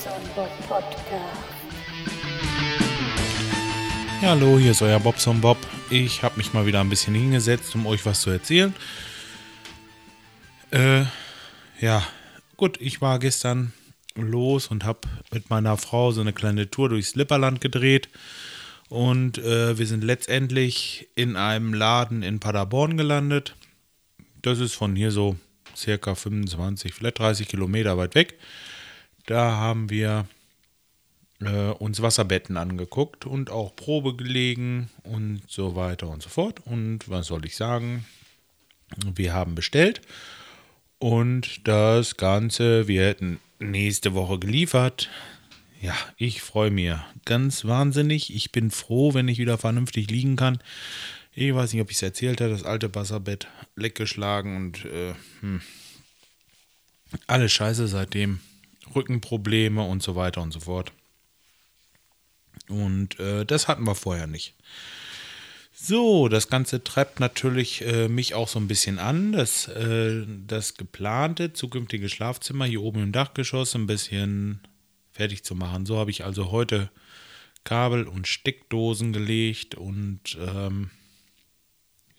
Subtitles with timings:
[0.00, 1.02] Bobson Bob Podcast.
[4.22, 5.58] Ja, hallo, hier ist euer Bobson Bob.
[5.90, 8.74] Ich habe mich mal wieder ein bisschen hingesetzt, um euch was zu erzählen.
[10.70, 11.04] Äh,
[11.82, 12.06] ja,
[12.56, 13.74] gut, ich war gestern
[14.14, 15.00] los und habe
[15.32, 18.08] mit meiner Frau so eine kleine Tour durchs Lipperland gedreht.
[18.88, 23.54] Und äh, wir sind letztendlich in einem Laden in Paderborn gelandet.
[24.40, 25.36] Das ist von hier so
[25.76, 28.38] circa 25, vielleicht 30 Kilometer weit weg.
[29.30, 30.26] Da haben wir
[31.40, 36.58] äh, uns Wasserbetten angeguckt und auch Probe gelegen und so weiter und so fort.
[36.66, 38.04] Und was soll ich sagen?
[39.14, 40.00] Wir haben bestellt
[40.98, 43.22] und das Ganze wird
[43.60, 45.08] nächste Woche geliefert.
[45.80, 46.94] Ja, ich freue mich
[47.24, 48.34] ganz wahnsinnig.
[48.34, 50.58] Ich bin froh, wenn ich wieder vernünftig liegen kann.
[51.36, 55.60] Ich weiß nicht, ob ich es erzählt habe, das alte Wasserbett leckgeschlagen und äh, hm.
[57.28, 58.40] alles scheiße seitdem.
[58.94, 60.92] Rückenprobleme und so weiter und so fort.
[62.68, 64.54] Und äh, das hatten wir vorher nicht.
[65.82, 69.32] So, das Ganze treibt natürlich äh, mich auch so ein bisschen an.
[69.32, 74.60] Das, äh, das geplante zukünftige Schlafzimmer hier oben im Dachgeschoss ein bisschen
[75.10, 75.86] fertig zu machen.
[75.86, 76.90] So habe ich also heute
[77.64, 80.90] Kabel und Steckdosen gelegt und ähm,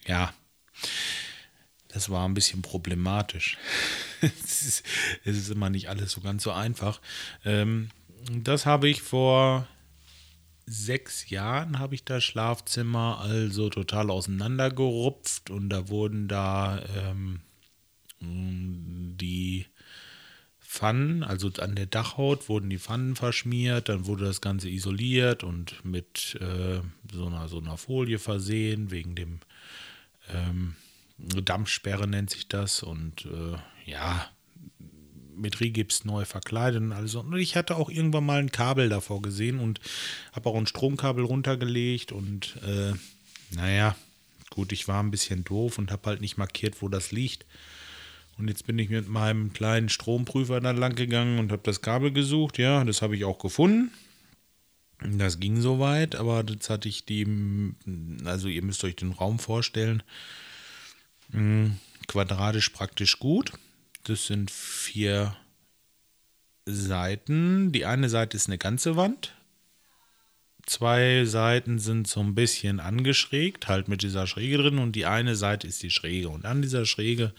[0.07, 0.33] ja,
[1.93, 3.57] das war ein bisschen problematisch.
[4.21, 4.83] es,
[5.23, 7.01] ist, immer nicht alles so ganz so einfach.
[7.45, 7.89] Ähm,
[8.29, 9.67] das habe ich vor
[10.65, 17.41] sechs Jahren habe ich das Schlafzimmer also total auseinandergerupft und da wurden da ähm,
[18.21, 19.65] die
[20.59, 25.83] Pfannen, also an der Dachhaut wurden die Pfannen verschmiert, dann wurde das Ganze isoliert und
[25.83, 26.79] mit äh,
[27.11, 29.39] so, einer, so einer Folie versehen, wegen dem
[30.29, 30.75] ähm,
[31.43, 34.27] Dampfsperre nennt sich das und äh, ja,
[35.35, 37.15] mit Rigips neu verkleidet und alles.
[37.15, 39.79] Und ich hatte auch irgendwann mal ein Kabel davor gesehen und
[40.33, 42.93] habe auch ein Stromkabel runtergelegt und äh,
[43.55, 43.95] naja,
[44.49, 47.45] gut, ich war ein bisschen doof und habe halt nicht markiert, wo das liegt.
[48.37, 52.11] Und jetzt bin ich mit meinem kleinen Stromprüfer da lang gegangen und habe das Kabel
[52.11, 52.57] gesucht.
[52.57, 53.91] Ja, das habe ich auch gefunden.
[55.03, 57.27] Das ging soweit, aber das hatte ich die,
[58.23, 60.03] also ihr müsst euch den Raum vorstellen,
[61.31, 61.77] hm,
[62.07, 63.53] quadratisch praktisch gut.
[64.03, 65.35] Das sind vier
[66.65, 67.71] Seiten.
[67.71, 69.33] Die eine Seite ist eine ganze Wand.
[70.65, 74.77] Zwei Seiten sind so ein bisschen angeschrägt, halt mit dieser Schräge drin.
[74.77, 76.29] Und die eine Seite ist die Schräge.
[76.29, 77.33] Und an dieser Schräge,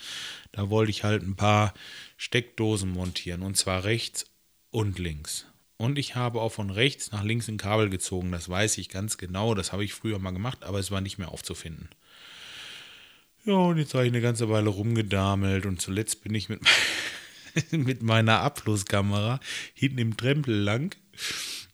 [0.50, 1.72] da wollte ich halt ein paar
[2.16, 3.42] Steckdosen montieren.
[3.42, 4.26] Und zwar rechts
[4.70, 5.46] und links.
[5.76, 8.32] Und ich habe auch von rechts nach links ein Kabel gezogen.
[8.32, 9.54] Das weiß ich ganz genau.
[9.54, 11.88] Das habe ich früher mal gemacht, aber es war nicht mehr aufzufinden.
[13.44, 16.60] Ja, und jetzt habe ich eine ganze Weile rumgedamelt und zuletzt bin ich mit,
[17.72, 19.40] mit meiner Abflusskamera
[19.74, 20.94] hinten im Trempel lang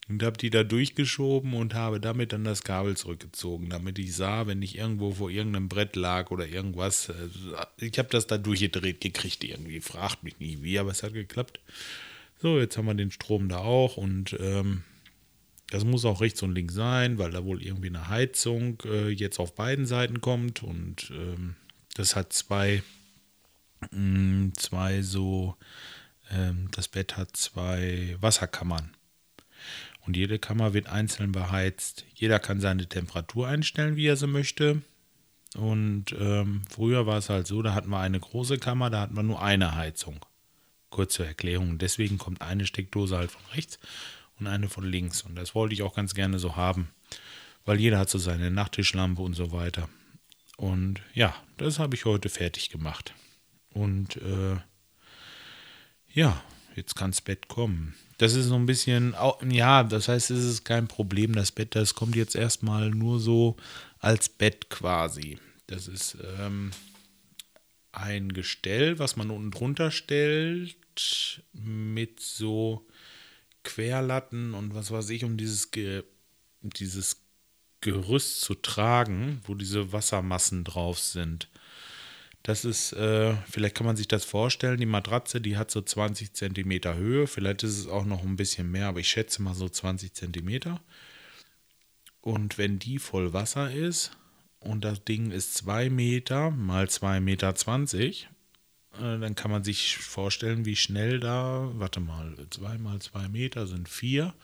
[0.08, 4.46] und habe die da durchgeschoben und habe damit dann das Kabel zurückgezogen, damit ich sah,
[4.46, 7.10] wenn ich irgendwo vor irgendeinem Brett lag oder irgendwas.
[7.10, 9.80] Äh, ich habe das da durchgedreht gekriegt irgendwie.
[9.80, 11.60] Fragt mich nie wie, aber es hat geklappt.
[12.40, 14.84] So, jetzt haben wir den Strom da auch und ähm,
[15.70, 19.38] das muss auch rechts und links sein, weil da wohl irgendwie eine Heizung äh, jetzt
[19.38, 21.56] auf beiden Seiten kommt und ähm,
[21.94, 22.82] das hat zwei,
[23.90, 25.56] mh, mm, zwei so,
[26.30, 28.94] ähm, das Bett hat zwei Wasserkammern.
[30.06, 32.06] Und jede Kammer wird einzeln beheizt.
[32.14, 34.80] Jeder kann seine Temperatur einstellen, wie er sie möchte.
[35.54, 39.16] Und ähm, früher war es halt so, da hatten wir eine große Kammer, da hatten
[39.16, 40.24] wir nur eine Heizung.
[40.88, 41.76] Kurze Erklärung.
[41.76, 43.78] Deswegen kommt eine Steckdose halt von rechts
[44.40, 45.22] und eine von links.
[45.22, 46.88] Und das wollte ich auch ganz gerne so haben,
[47.64, 49.88] weil jeder hat so seine Nachttischlampe und so weiter.
[50.56, 53.14] Und ja, das habe ich heute fertig gemacht.
[53.72, 54.56] Und äh,
[56.12, 56.42] ja,
[56.74, 57.94] jetzt kann das Bett kommen.
[58.18, 59.14] Das ist so ein bisschen,
[59.48, 63.56] ja, das heißt, es ist kein Problem, das Bett, das kommt jetzt erstmal nur so
[64.00, 65.38] als Bett quasi.
[65.68, 66.72] Das ist ähm,
[67.92, 70.76] ein Gestell, was man unten drunter stellt,
[71.52, 72.86] mit so
[73.68, 76.02] Querlatten und was weiß ich, um dieses, Ge
[76.62, 77.20] dieses
[77.82, 81.48] Gerüst zu tragen, wo diese Wassermassen drauf sind.
[82.42, 86.32] Das ist, äh, vielleicht kann man sich das vorstellen, die Matratze, die hat so 20
[86.32, 89.68] Zentimeter Höhe, vielleicht ist es auch noch ein bisschen mehr, aber ich schätze mal so
[89.68, 90.80] 20 Zentimeter.
[92.22, 94.12] Und wenn die voll Wasser ist
[94.60, 98.28] und das Ding ist 2 Meter mal 2,20 Meter, 20,
[98.92, 103.88] dann kann man sich vorstellen, wie schnell da, warte mal, 2 mal 2 Meter sind
[103.88, 104.34] 4.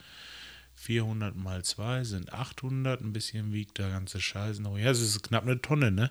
[0.74, 3.00] 400 mal 2 sind 800.
[3.00, 4.76] Ein bisschen wiegt der ganze Scheiß noch.
[4.76, 6.10] Ja, es ist knapp eine Tonne, ne?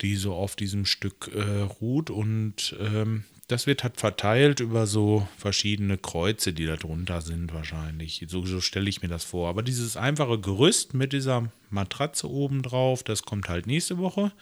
[0.00, 2.10] Die so auf diesem Stück äh, ruht.
[2.10, 8.24] Und ähm, das wird halt verteilt über so verschiedene Kreuze, die da drunter sind wahrscheinlich.
[8.28, 9.48] So, so stelle ich mir das vor.
[9.48, 14.32] Aber dieses einfache Gerüst mit dieser Matratze oben drauf, das kommt halt nächste Woche.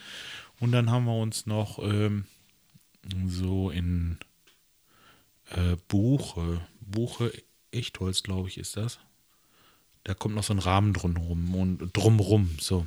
[0.60, 2.24] Und dann haben wir uns noch ähm,
[3.26, 4.18] so in
[5.50, 7.32] äh, Buche, Buche
[7.70, 8.98] Echtholz, glaube ich, ist das.
[10.04, 12.86] Da kommt noch so ein Rahmen drumrum und drumrum, so.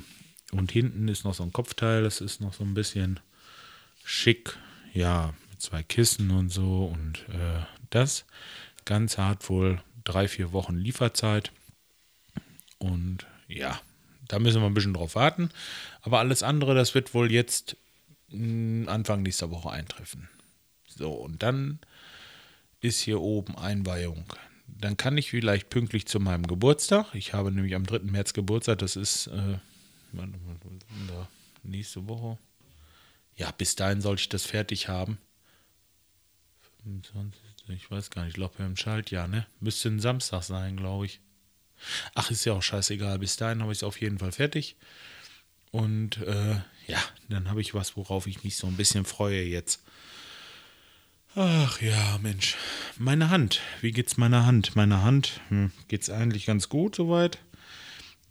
[0.50, 3.20] Und hinten ist noch so ein Kopfteil, das ist noch so ein bisschen
[4.04, 4.56] schick,
[4.92, 6.84] ja, mit zwei Kissen und so.
[6.84, 8.24] Und äh, das
[8.84, 11.52] ganz hart wohl drei, vier Wochen Lieferzeit.
[12.78, 13.80] Und ja,
[14.28, 15.50] da müssen wir ein bisschen drauf warten.
[16.00, 17.76] Aber alles andere, das wird wohl jetzt
[18.88, 20.28] Anfang nächster Woche eintreffen.
[20.86, 21.78] So, und dann
[22.80, 24.24] ist hier oben Einweihung.
[24.66, 27.14] Dann kann ich vielleicht pünktlich zu meinem Geburtstag.
[27.14, 28.00] Ich habe nämlich am 3.
[28.00, 28.78] März Geburtstag.
[28.78, 29.58] Das ist äh,
[31.62, 32.38] nächste Woche.
[33.36, 35.18] Ja, bis dahin soll ich das fertig haben.
[36.82, 39.46] 25, ich weiß gar nicht, ich glaube beim Schaltjahr, ne?
[39.60, 41.20] Müsste ein Samstag sein, glaube ich.
[42.14, 43.18] Ach, ist ja auch scheißegal.
[43.18, 44.76] Bis dahin habe ich es auf jeden Fall fertig.
[45.72, 46.54] Und äh,
[46.86, 46.98] ja,
[47.28, 49.82] dann habe ich was, worauf ich mich so ein bisschen freue jetzt.
[51.34, 52.56] Ach ja, Mensch.
[52.98, 53.60] Meine Hand.
[53.80, 54.76] Wie geht's meiner Hand?
[54.76, 57.38] Meine Hand hm, geht's eigentlich ganz gut soweit.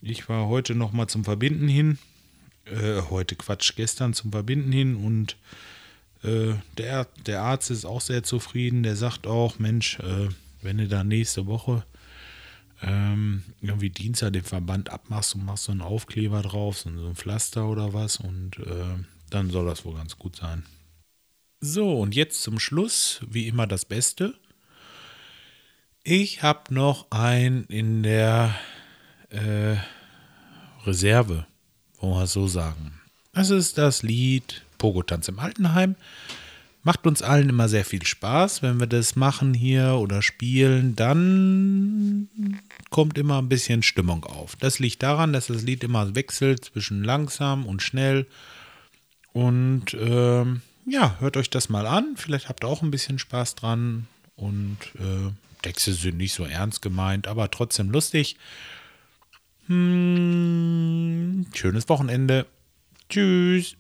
[0.04, 1.98] Ich war heute noch mal zum Verbinden hin.
[2.66, 5.36] Äh, heute Quatsch, gestern zum Verbinden hin und
[6.24, 8.84] äh, der, der Arzt ist auch sehr zufrieden.
[8.84, 10.30] Der sagt auch, Mensch, äh,
[10.62, 11.84] wenn du da nächste Woche
[12.82, 17.68] ähm, irgendwie Dienstag den Verband abmachst und machst so einen Aufkleber drauf, so ein Pflaster
[17.68, 20.64] oder was und äh, dann soll das wohl ganz gut sein.
[21.60, 24.34] So, und jetzt zum Schluss, wie immer das Beste.
[26.04, 28.56] Ich habe noch ein in der
[29.30, 29.76] äh,
[30.86, 31.46] Reserve,
[32.00, 33.00] wollen wir so sagen.
[33.34, 35.96] Das ist das Lied Pogo-Tanz im Altenheim.
[36.84, 38.64] Macht uns allen immer sehr viel Spaß.
[38.64, 42.28] Wenn wir das machen hier oder spielen, dann
[42.90, 44.56] kommt immer ein bisschen Stimmung auf.
[44.56, 48.26] Das liegt daran, dass das Lied immer wechselt zwischen langsam und schnell.
[49.32, 52.16] Und ähm, ja, hört euch das mal an.
[52.18, 54.08] Vielleicht habt ihr auch ein bisschen Spaß dran.
[54.36, 55.32] Und äh,
[55.62, 58.38] Texte sind nicht so ernst gemeint, aber trotzdem lustig.
[59.68, 62.48] Hm, schönes Wochenende.
[63.10, 63.76] Tschüss.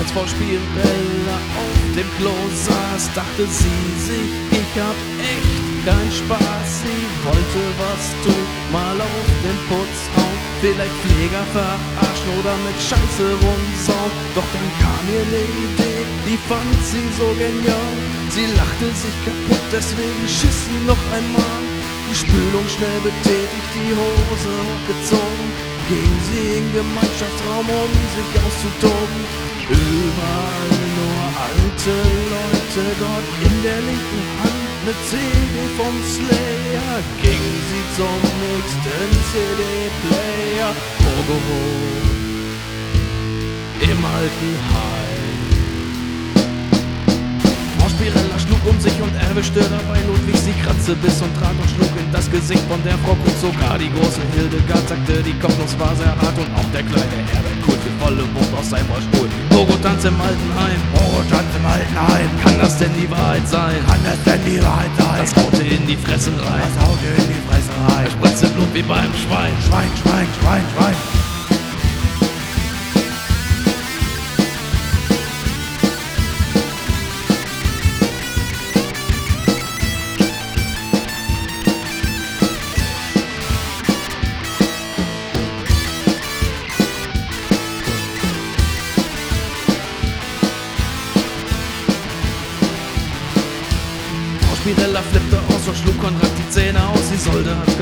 [0.00, 6.68] Als Frau Spirella auf dem Klo saß, dachte sie sich, ich hab echt keinen Spaß.
[6.80, 13.28] Sie wollte was tun, mal auf den Putz hauen, vielleicht Pfleger verarschen oder mit Scheiße
[13.44, 14.12] rumsauen.
[14.32, 17.92] Doch dann kam ihr eine Idee, die fand sie so genial.
[18.32, 21.60] Sie lachte sich kaputt, deswegen schiss sie noch einmal.
[22.08, 25.69] Die Spülung schnell betätigt, die Hose hochgezogen.
[25.90, 29.20] Ging sie in Gemeinschaftsraum, um sich auszutoben.
[29.68, 31.94] Überall nur alte
[32.30, 36.94] Leute, dort in der linken Hand ne CD vom Slayer.
[37.20, 40.70] Ging sie zum nächsten CD-Player.
[40.98, 41.38] Pogo
[43.90, 45.40] im alten Heim.
[47.78, 48.99] Frau Spirella schlug um sich
[49.30, 52.98] erwischte dabei Ludwigs die Kratze bis und trat und schlug in das Gesicht von der
[52.98, 53.36] Frau Kuck.
[53.40, 57.58] Sogar die große Hildegard sagte, die Kopfnuss war sehr hart und auch der kleine Herbert
[57.64, 59.28] Kurt für volle Wucht aus seinem Rollstuhl.
[59.50, 60.80] Pogo-Tanz im Altenheim.
[60.94, 62.30] Pogo-Tanz im Altenheim.
[62.42, 63.78] Kann das denn die Wahrheit sein?
[63.86, 65.20] Kann das denn die Wahrheit sein?
[65.22, 66.66] Das haute in die Fresse rein.
[66.66, 68.06] Das haute in die Fresse rein.
[68.06, 69.54] Es spritze Blut wie beim Schwein.
[69.62, 71.19] Schwein, Schwein, Schwein, Schwein.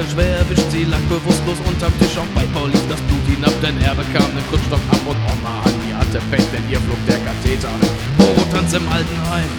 [0.07, 2.17] Schwer erwischt, sie lag bewusstlos unterm Tisch.
[2.19, 5.65] Auch bei Paul lief das Blut hinab, denn er bekam den Krückstock ab und Oma
[5.65, 7.73] Anni hatte Pech, denn ihr flog der Katheter.
[8.19, 9.51] Poro-Tanz im Altenheim.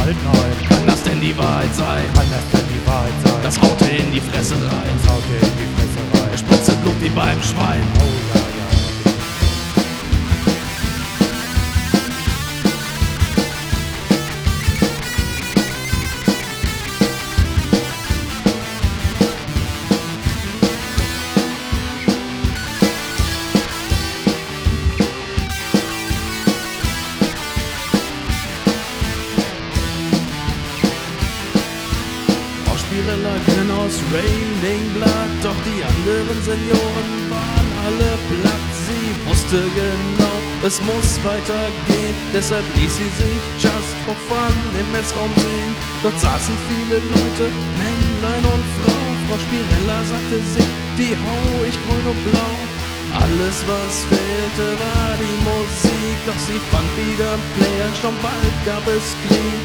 [0.00, 0.56] Altenheim.
[0.68, 2.04] Kann das denn die Wahrheit sein?
[2.14, 3.40] Kann das denn die Wahrheit sein?
[3.42, 4.92] Das haute in die Fresse rein.
[4.96, 6.30] Das haute in die Fresse rein.
[6.32, 7.84] Er spritze Blut wie beim Schwein.
[7.98, 8.39] Oh ja.
[34.12, 38.66] Raining Blood, doch die anderen Senioren waren alle platt.
[38.86, 40.36] Sie wusste genau,
[40.66, 45.72] es muss weitergehen, deshalb ließ sie sich just for fun im Messraum sehen.
[46.02, 47.44] Dort saßen viele Leute,
[47.78, 49.00] Männlein und Frau.
[49.30, 52.54] Frau Spirella sagte sich, die hau ich grün und blau.
[53.14, 59.14] Alles, was fehlte, war die Musik, doch sie fand wieder Player, schon bald gab es
[59.22, 59.58] Clean.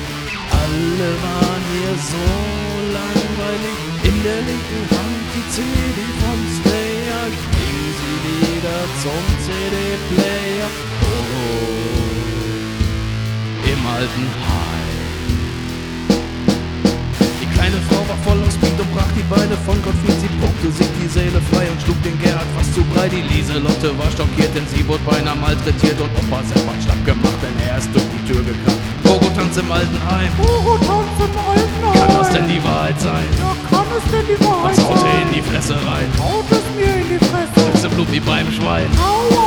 [0.53, 2.25] Alle waren hier so
[2.93, 3.94] langweilig,
[4.25, 10.69] der linken Hand die CD vom Slayer, ging sie wieder zum CD-Player.
[11.05, 11.77] Oh,
[13.69, 14.89] im alten Heim.
[17.39, 20.17] Die kleine Frau war voll aus Speed und brach die Beine von Gottfried.
[20.17, 23.11] Sie puckte sich die Seele frei und schlug den Gerhard fast zu breit.
[23.13, 26.01] Die Lieselotte war schockiert, denn sie wurde beinahe malträtiert.
[26.01, 28.81] Und Opa hat schlapp gemacht, denn er ist durch die Tür gekannt.
[29.05, 30.33] Pogo tanzt im alten Heim.
[30.41, 31.93] Oh, tanz im Altenheim.
[31.93, 33.29] Kann das denn die Wahrheit sein?
[33.37, 33.74] Ja,
[35.55, 36.11] Fresse rein?
[36.19, 37.71] Haut es mir in die Fresse.
[37.71, 38.89] Fritze Blut wie beim Schwein.
[38.99, 39.45] Aua.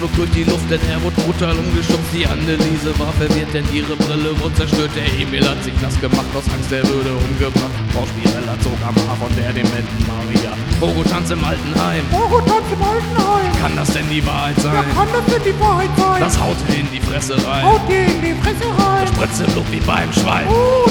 [0.00, 2.08] Flog durch die Luft, denn er wurde brutal umgeschubst.
[2.14, 4.90] Die Anneliese war verwirrt, denn ihre Brille wurde zerstört.
[4.96, 7.74] Der Emil hat sich nass gemacht, aus Angst er würde umgebracht.
[7.92, 10.52] Frau Spirella zog am Haar von der dementen Maria.
[10.80, 12.04] Pogo tanzt im alten Heim.
[12.12, 13.52] Oh, tanz im Altenheim.
[13.60, 14.84] Kann das denn die Wahrheit Ja, sein?
[14.96, 16.20] kann das denn die Wahrheit sein?
[16.20, 17.62] Das haut er in die Fresse rein.
[17.64, 19.06] Haut dir in die Fresse rein.
[19.06, 20.46] Spritze Blut wie beim Schwein.
[20.48, 20.89] Oh,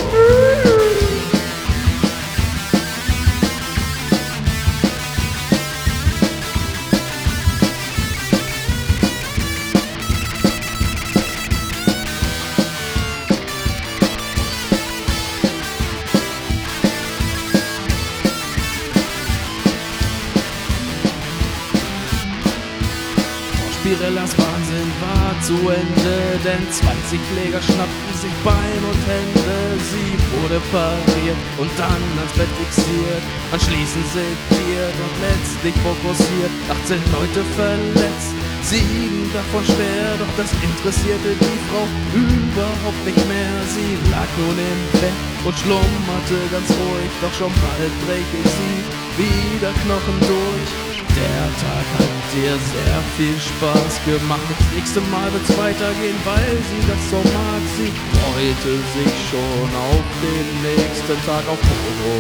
[25.41, 29.79] zu Ende, denn 20 Kläger schnappten sich Bein und Hände.
[29.91, 36.51] Sie wurde pariert und dann ans Bett fixiert, anschließend sediert und letztlich fokussiert.
[36.69, 43.55] 18 Leute verletzt, sieben davon schwer, doch das interessierte die Frau überhaupt nicht mehr.
[43.71, 48.77] Sie lag nun im Bett und schlummerte ganz ruhig, doch schon bald brech ich sie
[49.15, 50.88] wieder Knochen durch.
[51.19, 54.39] Der Tag hat dir sehr viel Spaß gemacht.
[54.57, 57.61] Das nächste Mal wird's weitergehen, weil sie das so mag.
[57.75, 62.15] Sie freute sich schon auf den nächsten Tag auf Poro.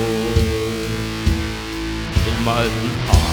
[2.27, 3.28] Im alten.